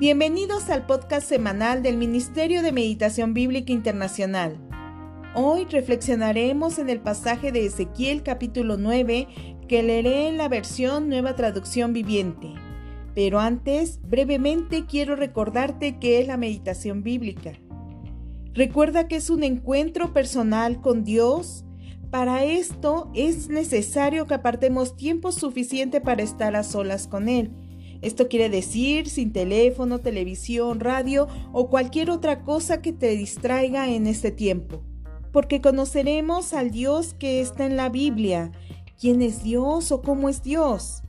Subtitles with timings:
[0.00, 4.56] Bienvenidos al podcast semanal del Ministerio de Meditación Bíblica Internacional.
[5.34, 9.28] Hoy reflexionaremos en el pasaje de Ezequiel capítulo 9
[9.68, 12.48] que leeré en la versión Nueva Traducción Viviente.
[13.14, 17.52] Pero antes, brevemente quiero recordarte qué es la meditación bíblica.
[18.54, 21.66] Recuerda que es un encuentro personal con Dios.
[22.10, 27.52] Para esto es necesario que apartemos tiempo suficiente para estar a solas con Él
[28.02, 34.06] esto quiere decir sin teléfono, televisión, radio o cualquier otra cosa que te distraiga en
[34.06, 34.82] este tiempo.
[35.32, 38.52] Porque conoceremos al Dios que está en la Biblia,
[38.98, 41.02] quién es Dios o cómo es Dios.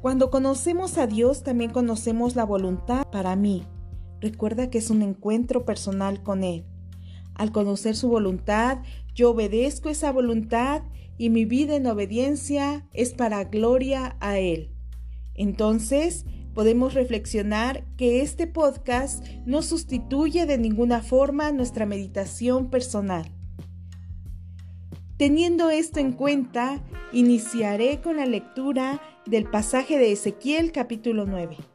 [0.00, 3.66] Cuando conocemos a Dios también conocemos la voluntad para mí.
[4.20, 6.64] Recuerda que es un encuentro personal con Él.
[7.34, 8.78] Al conocer su voluntad,
[9.14, 10.82] yo obedezco esa voluntad
[11.18, 14.72] y mi vida en obediencia es para gloria a Él.
[15.34, 23.30] Entonces, podemos reflexionar que este podcast no sustituye de ninguna forma nuestra meditación personal.
[25.16, 31.71] Teniendo esto en cuenta, iniciaré con la lectura del pasaje de Ezequiel capítulo 9.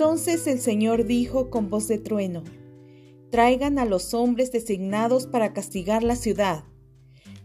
[0.00, 2.42] Entonces el Señor dijo con voz de trueno,
[3.30, 6.64] Traigan a los hombres designados para castigar la ciudad.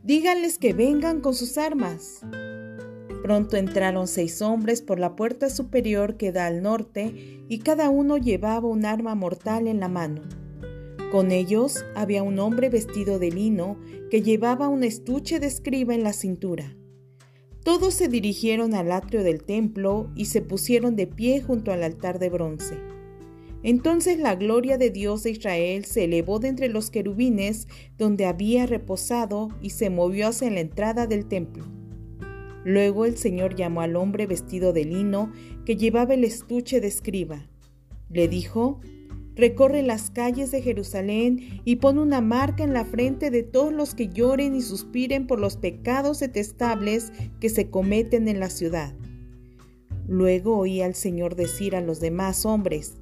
[0.06, 2.22] Díganles que vengan con sus armas.
[3.22, 8.16] Pronto entraron seis hombres por la puerta superior que da al norte, y cada uno
[8.16, 10.22] llevaba un arma mortal en la mano.
[11.12, 13.78] Con ellos había un hombre vestido de lino
[14.10, 16.74] que llevaba un estuche de escriba en la cintura.
[17.66, 22.20] Todos se dirigieron al atrio del templo y se pusieron de pie junto al altar
[22.20, 22.78] de bronce.
[23.64, 27.68] Entonces la gloria de Dios de Israel se elevó de entre los querubines
[27.98, 31.66] donde había reposado y se movió hacia la entrada del templo.
[32.64, 35.34] Luego el Señor llamó al hombre vestido de lino
[35.66, 37.48] que llevaba el estuche de escriba.
[38.12, 38.80] Le dijo,
[39.36, 43.94] Recorre las calles de Jerusalén y pon una marca en la frente de todos los
[43.94, 48.96] que lloren y suspiren por los pecados detestables que se cometen en la ciudad.
[50.08, 52.96] Luego oí al Señor decir a los demás hombres,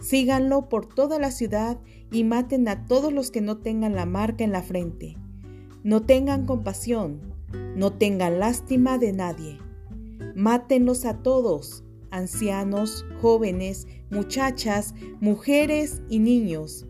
[0.00, 1.78] síganlo por toda la ciudad
[2.10, 5.16] y maten a todos los que no tengan la marca en la frente.
[5.84, 7.20] No tengan compasión,
[7.76, 9.58] no tengan lástima de nadie.
[10.34, 11.84] Mátenlos a todos,
[12.16, 16.86] ancianos, jóvenes, muchachas, mujeres y niños.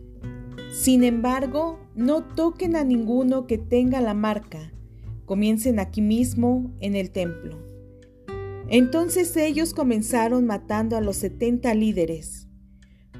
[0.71, 4.73] Sin embargo, no toquen a ninguno que tenga la marca.
[5.25, 7.57] Comiencen aquí mismo en el templo.
[8.69, 12.47] Entonces ellos comenzaron matando a los setenta líderes.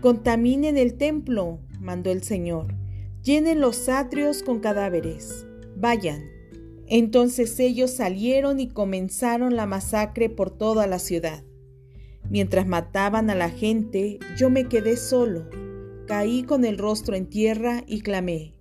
[0.02, 2.76] Contaminen el templo, mandó el Señor.
[3.24, 5.46] Llenen los atrios con cadáveres.
[5.76, 6.26] Vayan.
[6.88, 11.44] Entonces ellos salieron y comenzaron la masacre por toda la ciudad.
[12.30, 15.50] Mientras mataban a la gente, yo me quedé solo.
[16.08, 18.54] Caí con el rostro en tierra y clamé,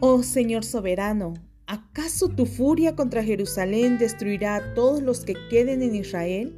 [0.00, 1.34] Oh Señor soberano,
[1.66, 6.54] ¿acaso tu furia contra Jerusalén destruirá a todos los que queden en Israel?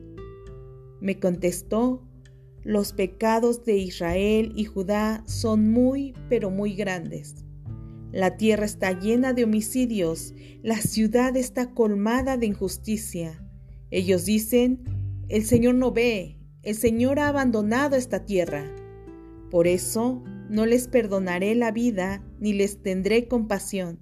[1.01, 2.07] Me contestó,
[2.63, 7.47] los pecados de Israel y Judá son muy, pero muy grandes.
[8.13, 13.43] La tierra está llena de homicidios, la ciudad está colmada de injusticia.
[13.91, 15.00] Ellos dicen,
[15.31, 18.65] el Señor no ve, el Señor ha abandonado esta tierra.
[19.49, 24.01] Por eso no les perdonaré la vida ni les tendré compasión.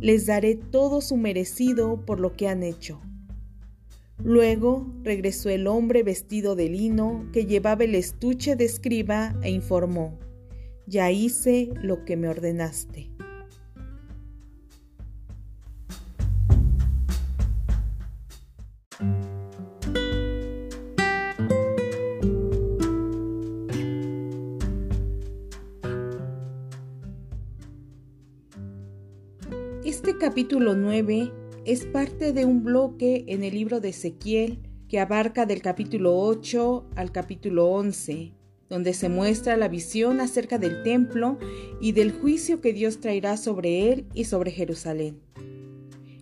[0.00, 3.00] Les daré todo su merecido por lo que han hecho.
[4.22, 10.20] Luego regresó el hombre vestido de lino que llevaba el estuche de escriba e informó,
[10.86, 13.13] Ya hice lo que me ordenaste.
[29.84, 31.30] Este capítulo 9
[31.66, 36.86] es parte de un bloque en el libro de Ezequiel que abarca del capítulo 8
[36.96, 38.32] al capítulo 11,
[38.70, 41.38] donde se muestra la visión acerca del templo
[41.82, 45.20] y del juicio que Dios traerá sobre él y sobre Jerusalén.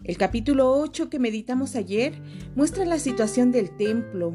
[0.03, 2.21] El capítulo 8 que meditamos ayer
[2.57, 4.35] muestra la situación del templo.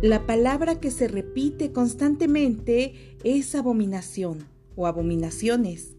[0.00, 5.98] La palabra que se repite constantemente es abominación o abominaciones.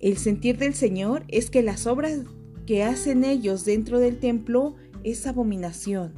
[0.00, 2.20] El sentir del Señor es que las obras
[2.66, 6.12] que hacen ellos dentro del templo es abominación.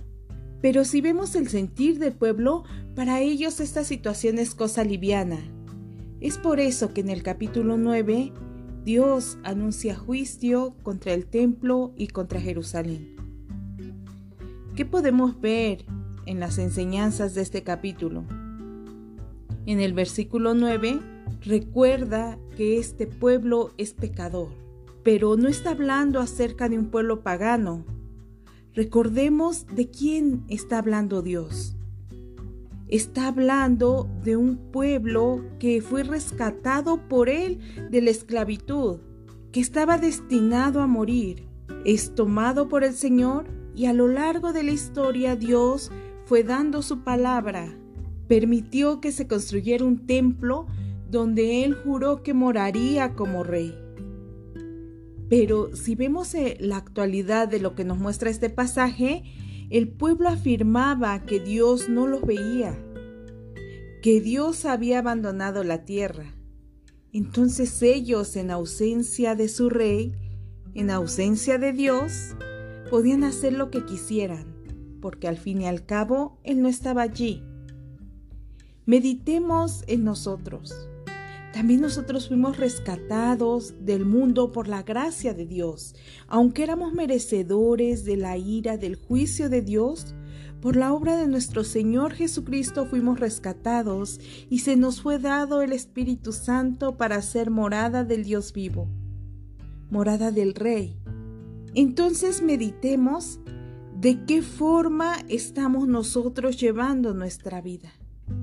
[0.60, 5.38] Pero si vemos el sentir del pueblo, para ellos esta situación es cosa liviana.
[6.20, 8.32] Es por eso que en el capítulo 9
[8.84, 13.16] Dios anuncia juicio contra el templo y contra Jerusalén.
[14.76, 15.86] ¿Qué podemos ver
[16.26, 18.24] en las enseñanzas de este capítulo?
[19.64, 21.00] En el versículo 9
[21.40, 24.50] recuerda que este pueblo es pecador,
[25.02, 27.84] pero no está hablando acerca de un pueblo pagano,
[28.74, 31.76] Recordemos de quién está hablando Dios.
[32.86, 37.58] Está hablando de un pueblo que fue rescatado por Él
[37.90, 39.00] de la esclavitud,
[39.50, 41.48] que estaba destinado a morir.
[41.84, 45.90] Es tomado por el Señor y a lo largo de la historia Dios
[46.24, 47.76] fue dando su palabra.
[48.28, 50.68] Permitió que se construyera un templo
[51.10, 53.74] donde Él juró que moraría como rey.
[55.28, 59.22] Pero si vemos eh, la actualidad de lo que nos muestra este pasaje,
[59.70, 62.76] el pueblo afirmaba que Dios no los veía,
[64.02, 66.34] que Dios había abandonado la tierra.
[67.12, 70.12] Entonces ellos, en ausencia de su rey,
[70.74, 72.34] en ausencia de Dios,
[72.90, 74.46] podían hacer lo que quisieran,
[75.00, 77.44] porque al fin y al cabo Él no estaba allí.
[78.86, 80.89] Meditemos en nosotros.
[81.52, 85.94] También nosotros fuimos rescatados del mundo por la gracia de Dios.
[86.28, 90.14] Aunque éramos merecedores de la ira del juicio de Dios,
[90.60, 94.20] por la obra de nuestro Señor Jesucristo fuimos rescatados
[94.50, 98.86] y se nos fue dado el Espíritu Santo para ser morada del Dios vivo,
[99.90, 100.98] morada del Rey.
[101.74, 103.40] Entonces meditemos
[103.98, 107.90] de qué forma estamos nosotros llevando nuestra vida.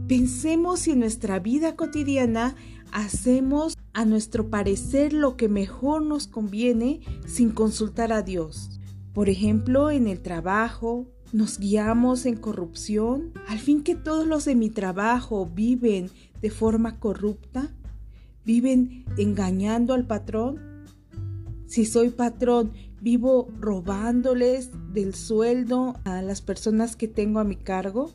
[0.07, 2.55] Pensemos si en nuestra vida cotidiana
[2.91, 8.79] hacemos a nuestro parecer lo que mejor nos conviene sin consultar a Dios.
[9.13, 14.55] Por ejemplo, en el trabajo, nos guiamos en corrupción, al fin que todos los de
[14.55, 16.09] mi trabajo viven
[16.41, 17.73] de forma corrupta,
[18.45, 20.85] viven engañando al patrón.
[21.65, 28.11] Si soy patrón, vivo robándoles del sueldo a las personas que tengo a mi cargo.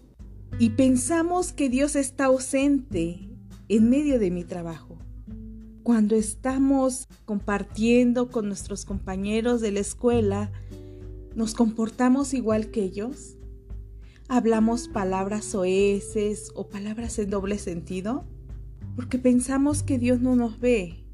[0.59, 3.29] Y pensamos que Dios está ausente
[3.69, 4.99] en medio de mi trabajo.
[5.83, 10.53] Cuando estamos compartiendo con nuestros compañeros de la escuela,
[11.35, 13.37] ¿nos comportamos igual que ellos?
[14.29, 18.25] ¿Hablamos palabras oeces o palabras en doble sentido?
[18.95, 21.05] Porque pensamos que Dios no nos ve.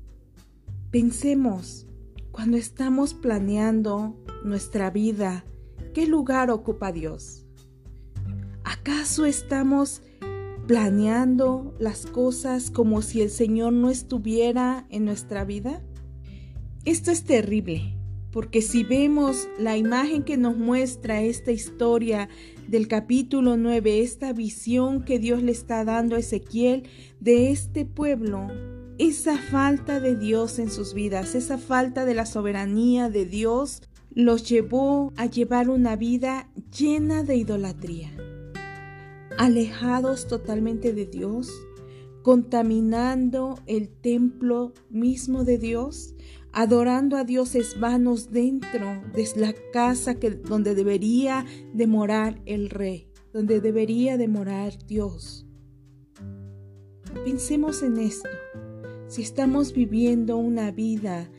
[0.91, 1.87] Pensemos,
[2.33, 5.45] cuando estamos planeando nuestra vida,
[5.95, 7.48] ¿qué lugar ocupa Dios?
[8.81, 10.03] ¿Acaso estamos
[10.69, 15.83] planeando las cosas como si el Señor no estuviera en nuestra vida?
[16.85, 17.97] Esto es terrible,
[18.31, 22.29] porque si vemos la imagen que nos muestra esta historia
[22.69, 26.85] del capítulo 9, esta visión que Dios le está dando a Ezequiel
[27.19, 28.47] de este pueblo,
[28.99, 33.83] esa falta de Dios en sus vidas, esa falta de la soberanía de Dios,
[34.15, 38.13] los llevó a llevar una vida llena de idolatría
[39.39, 41.51] alejados totalmente de Dios,
[42.23, 46.15] contaminando el templo mismo de Dios,
[46.53, 53.09] adorando a dioses vanos dentro de la casa que, donde debería de morar el rey,
[53.33, 55.47] donde debería de morar Dios.
[57.25, 58.29] Pensemos en esto.
[59.07, 61.31] Si estamos viviendo una vida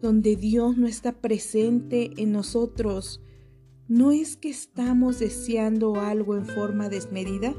[0.00, 3.20] donde Dios no está presente en nosotros,
[3.88, 7.54] ¿No es que estamos deseando algo en forma desmedida?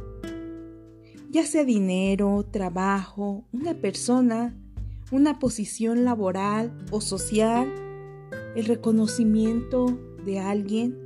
[1.31, 4.55] Ya sea dinero, trabajo, una persona,
[5.11, 7.73] una posición laboral o social,
[8.55, 9.87] el reconocimiento
[10.23, 10.99] de alguien.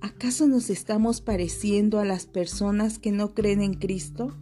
[0.00, 4.36] ¿Acaso nos estamos pareciendo a las personas que no creen en Cristo?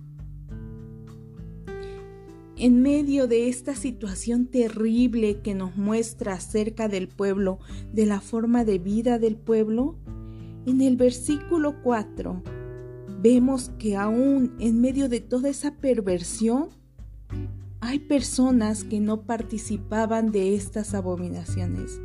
[2.61, 7.59] En medio de esta situación terrible que nos muestra acerca del pueblo,
[7.93, 9.97] de la forma de vida del pueblo,
[10.67, 12.43] en el versículo 4
[13.23, 16.71] vemos que aún en medio de toda esa perversión,
[17.81, 22.01] hay personas que no participaban de estas abominaciones.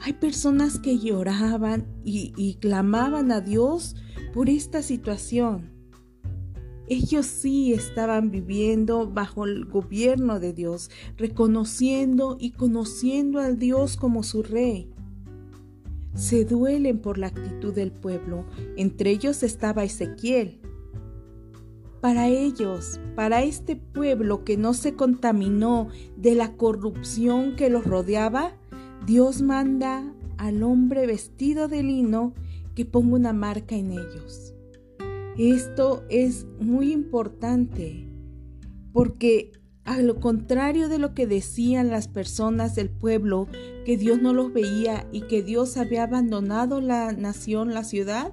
[0.00, 3.94] Hay personas que lloraban y, y clamaban a Dios
[4.34, 5.75] por esta situación.
[6.88, 14.22] Ellos sí estaban viviendo bajo el gobierno de Dios, reconociendo y conociendo al Dios como
[14.22, 14.88] su rey.
[16.14, 18.46] Se duelen por la actitud del pueblo.
[18.76, 20.60] Entre ellos estaba Ezequiel.
[22.00, 28.54] Para ellos, para este pueblo que no se contaminó de la corrupción que los rodeaba,
[29.06, 30.04] Dios manda
[30.38, 32.32] al hombre vestido de lino
[32.74, 34.55] que ponga una marca en ellos.
[35.38, 38.08] Esto es muy importante
[38.92, 39.52] porque
[39.84, 43.46] a lo contrario de lo que decían las personas del pueblo,
[43.84, 48.32] que Dios no los veía y que Dios había abandonado la nación, la ciudad,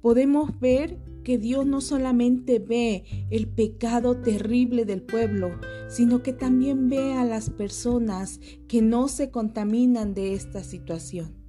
[0.00, 5.50] podemos ver que Dios no solamente ve el pecado terrible del pueblo,
[5.88, 11.41] sino que también ve a las personas que no se contaminan de esta situación.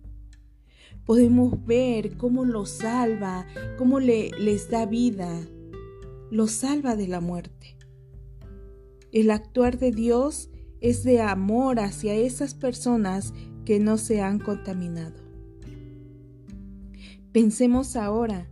[1.05, 3.45] Podemos ver cómo los salva,
[3.77, 5.47] cómo le, les da vida,
[6.31, 7.77] los salva de la muerte.
[9.11, 13.33] El actuar de Dios es de amor hacia esas personas
[13.65, 15.21] que no se han contaminado.
[17.31, 18.49] Pensemos ahora,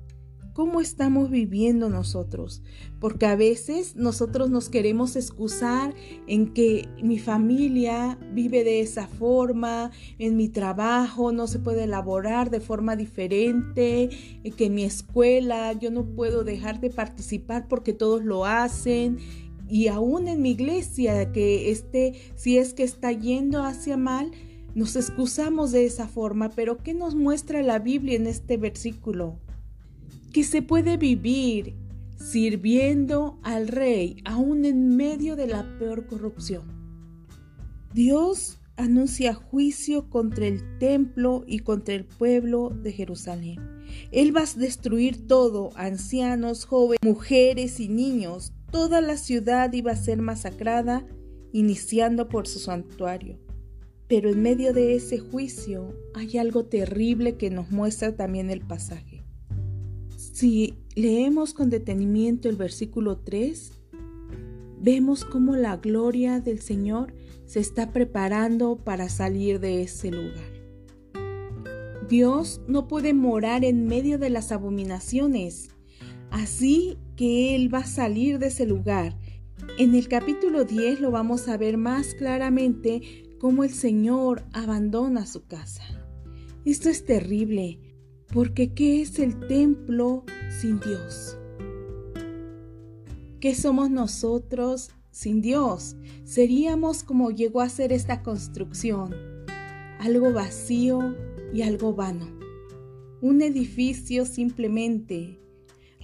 [0.53, 2.63] ¿cómo estamos viviendo nosotros?
[3.01, 5.93] Porque a veces nosotros nos queremos excusar
[6.27, 12.49] en que mi familia vive de esa forma, en mi trabajo no se puede elaborar
[12.51, 14.09] de forma diferente,
[14.55, 19.17] que en mi escuela yo no puedo dejar de participar porque todos lo hacen
[19.67, 24.31] y aún en mi iglesia que esté, si es que está yendo hacia mal,
[24.75, 29.39] nos excusamos de esa forma, pero ¿qué nos muestra la Biblia en este versículo?
[30.33, 31.75] Que se puede vivir
[32.21, 36.63] sirviendo al rey aún en medio de la peor corrupción.
[37.93, 43.59] Dios anuncia juicio contra el templo y contra el pueblo de Jerusalén.
[44.11, 48.53] Él va a destruir todo, ancianos, jóvenes, mujeres y niños.
[48.71, 51.05] Toda la ciudad iba a ser masacrada,
[51.51, 53.39] iniciando por su santuario.
[54.07, 59.10] Pero en medio de ese juicio hay algo terrible que nos muestra también el pasaje.
[60.31, 63.73] Si leemos con detenimiento el versículo 3,
[64.79, 67.13] vemos cómo la gloria del Señor
[67.45, 70.51] se está preparando para salir de ese lugar.
[72.07, 75.69] Dios no puede morar en medio de las abominaciones,
[76.29, 79.17] así que Él va a salir de ese lugar.
[79.77, 85.45] En el capítulo 10 lo vamos a ver más claramente cómo el Señor abandona su
[85.45, 85.83] casa.
[86.63, 87.79] Esto es terrible,
[88.33, 90.23] porque ¿qué es el templo
[90.61, 91.37] sin Dios?
[93.39, 95.97] ¿Qué somos nosotros sin Dios?
[96.23, 99.13] Seríamos como llegó a ser esta construcción,
[99.99, 101.15] algo vacío
[101.53, 102.27] y algo vano.
[103.21, 105.39] Un edificio simplemente.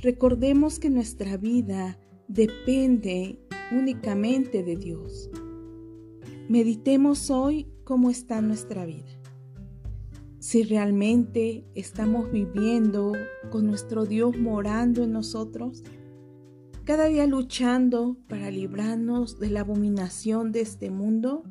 [0.01, 3.39] Recordemos que nuestra vida depende
[3.71, 5.29] únicamente de Dios.
[6.49, 9.16] Meditemos hoy cómo está nuestra vida.
[10.47, 13.11] Si realmente estamos viviendo
[13.49, 15.83] con nuestro Dios morando en nosotros,
[16.85, 21.43] cada día luchando para librarnos de la abominación de este mundo,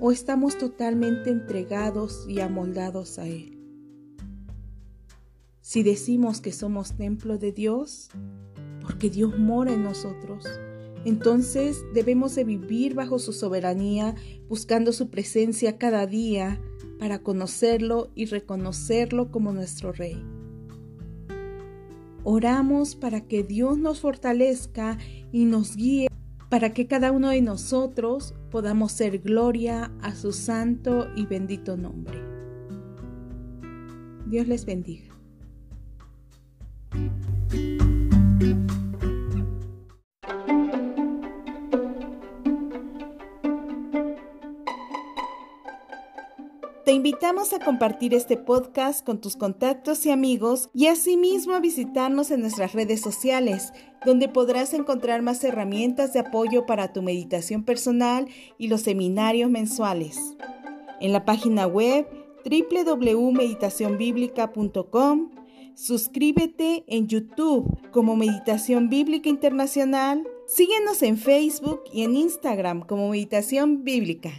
[0.00, 3.58] o estamos totalmente entregados y amoldados a Él.
[5.60, 8.08] Si decimos que somos templo de Dios,
[8.80, 10.46] porque Dios mora en nosotros,
[11.04, 14.14] entonces debemos de vivir bajo su soberanía,
[14.48, 16.58] buscando su presencia cada día
[17.02, 20.24] para conocerlo y reconocerlo como nuestro Rey.
[22.22, 24.98] Oramos para que Dios nos fortalezca
[25.32, 26.06] y nos guíe
[26.48, 32.20] para que cada uno de nosotros podamos ser gloria a su santo y bendito nombre.
[34.28, 35.11] Dios les bendiga.
[47.02, 52.42] Invitamos a compartir este podcast con tus contactos y amigos y asimismo a visitarnos en
[52.42, 53.72] nuestras redes sociales,
[54.06, 60.36] donde podrás encontrar más herramientas de apoyo para tu meditación personal y los seminarios mensuales.
[61.00, 62.06] En la página web
[62.44, 65.30] www.meditacionbiblica.com,
[65.74, 73.82] suscríbete en YouTube como Meditación Bíblica Internacional, síguenos en Facebook y en Instagram como Meditación
[73.82, 74.30] Bíblica.